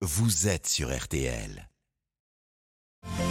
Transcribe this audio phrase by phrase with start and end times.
[0.00, 1.68] vous êtes sur RTL.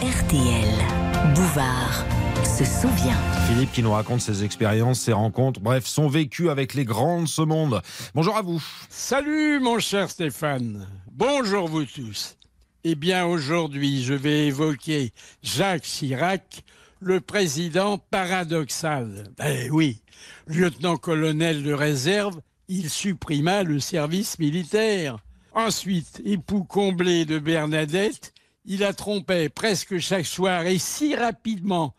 [0.02, 1.34] RTL.
[1.34, 2.04] Bouvard
[2.44, 3.16] se souvient.
[3.46, 7.28] Philippe qui nous raconte ses expériences, ses rencontres, bref, son vécu avec les grands de
[7.28, 7.80] ce monde.
[8.14, 8.62] Bonjour à vous.
[8.90, 10.86] Salut mon cher Stéphane.
[11.10, 12.36] Bonjour vous tous.
[12.84, 15.12] Eh bien aujourd'hui, je vais évoquer
[15.42, 16.64] Jacques Chirac,
[17.00, 19.24] le président paradoxal.
[19.38, 20.02] Ben oui,
[20.46, 25.18] lieutenant-colonel de réserve, il supprima le service militaire.
[25.54, 28.32] Ensuite, époux comblé de Bernadette,
[28.64, 31.94] il la trompait presque chaque soir et si rapidement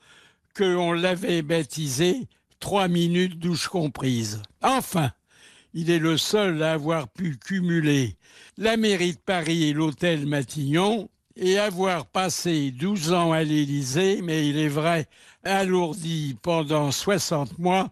[0.55, 2.27] qu'on l'avait baptisé
[2.59, 4.41] trois minutes douche comprise.
[4.61, 5.11] Enfin,
[5.73, 8.15] il est le seul à avoir pu cumuler
[8.57, 14.47] la mairie de Paris et l'hôtel Matignon et avoir passé 12 ans à l'Élysée, mais
[14.47, 15.07] il est vrai,
[15.43, 17.89] alourdi pendant 60 mois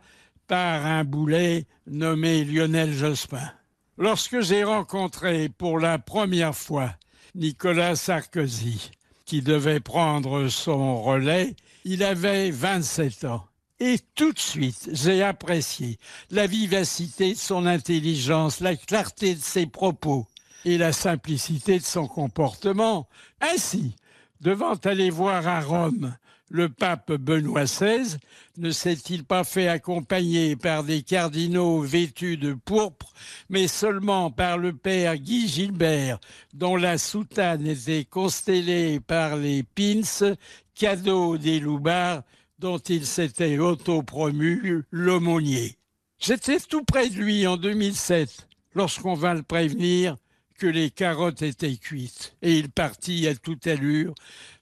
[0.47, 3.56] par un boulet nommé Lionel Jospin.
[3.99, 6.93] Lorsque j'ai rencontré pour la première fois
[7.33, 8.91] Nicolas Sarkozy,
[9.25, 13.43] qui devait prendre son relais, il avait 27 ans.
[13.79, 15.97] Et tout de suite, j'ai apprécié
[16.29, 20.27] la vivacité de son intelligence, la clarté de ses propos
[20.63, 23.07] et la simplicité de son comportement.
[23.41, 23.95] Ainsi,
[24.41, 26.15] devant aller voir à Rome
[26.49, 28.17] le pape Benoît XVI,
[28.57, 33.13] ne s'est-il pas fait accompagner par des cardinaux vêtus de pourpre,
[33.49, 36.19] mais seulement par le père Guy Gilbert,
[36.53, 40.35] dont la soutane était constellée par les pins,
[40.75, 42.23] cadeaux des loubards,
[42.59, 45.77] dont il s'était autopromu l'aumônier.
[46.19, 50.15] J'étais tout près de lui en 2007, lorsqu'on vint le prévenir
[50.57, 52.35] que les carottes étaient cuites.
[52.41, 54.13] Et il partit à toute allure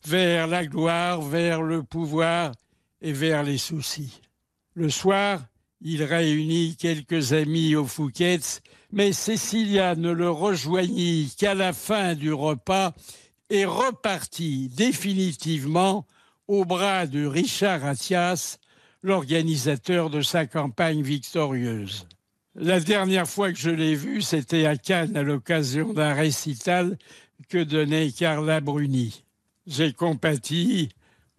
[0.05, 2.51] vers la gloire, vers le pouvoir
[3.01, 4.21] et vers les soucis.
[4.73, 5.41] Le soir,
[5.81, 12.33] il réunit quelques amis au Fouquet's, mais Cécilia ne le rejoignit qu'à la fin du
[12.33, 12.93] repas
[13.49, 16.05] et repartit définitivement
[16.47, 18.57] au bras de Richard Attias,
[19.01, 22.07] l'organisateur de sa campagne victorieuse.
[22.57, 26.97] La dernière fois que je l'ai vu, c'était à Cannes à l'occasion d'un récital
[27.49, 29.25] que donnait Carla Bruni.
[29.67, 30.87] J'ai compati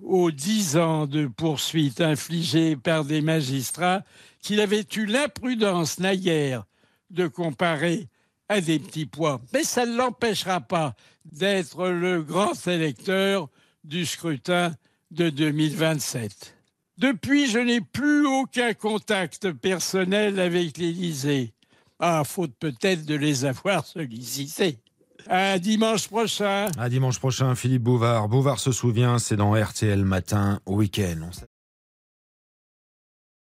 [0.02, 4.04] aux dix ans de poursuite infligés par des magistrats
[4.42, 6.66] qu'il avait eu l'imprudence naguère
[7.08, 8.08] de comparer
[8.50, 9.40] à des petits pois.
[9.54, 10.94] Mais ça ne l'empêchera pas
[11.24, 13.48] d'être le grand électeur
[13.84, 14.74] du scrutin
[15.12, 16.55] de 2027.
[16.98, 21.52] Depuis, je n'ai plus aucun contact personnel avec l'Élysée.
[21.98, 24.78] À faute peut-être de les avoir sollicités.
[25.28, 26.68] À dimanche prochain.
[26.78, 28.28] À dimanche prochain, Philippe Bouvard.
[28.28, 31.30] Bouvard se souvient, c'est dans RTL Matin, week-end.